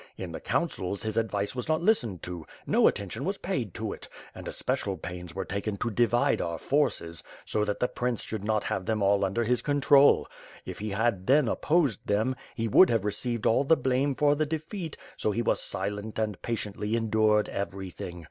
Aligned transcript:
In 0.17 0.31
the 0.31 0.41
councils, 0.41 1.03
his 1.03 1.15
advice 1.15 1.53
was 1.53 1.67
not 1.69 1.79
listened 1.83 2.23
to; 2.23 2.43
no 2.65 2.87
attention 2.87 3.23
was 3.23 3.37
paid 3.37 3.75
to 3.75 3.93
it; 3.93 4.09
and 4.33 4.47
especial 4.47 4.97
pains 4.97 5.35
was 5.35 5.45
taken 5.45 5.77
to 5.77 5.91
divide 5.91 6.41
our 6.41 6.57
forces, 6.57 7.21
so 7.45 7.63
that 7.63 7.79
the 7.79 7.87
prince 7.87 8.23
should 8.23 8.43
not 8.43 8.63
have 8.63 8.87
them 8.87 9.03
all 9.03 9.19
lender 9.19 9.43
his 9.43 9.61
control.' 9.61 10.27
If 10.65 10.79
he 10.79 10.89
had 10.89 11.27
then 11.27 11.47
opposed 11.47 12.07
them, 12.07 12.35
he 12.55 12.67
would 12.67 12.89
have 12.89 13.05
received 13.05 13.45
all 13.45 13.63
the 13.63 13.77
blame 13.77 14.15
for 14.15 14.33
the 14.33 14.47
defeat, 14.47 14.97
so 15.17 15.29
he 15.29 15.43
was 15.43 15.61
silent 15.61 16.17
and 16.17 16.41
patiently 16.41 16.95
endured 16.95 17.47
everything. 17.49 18.19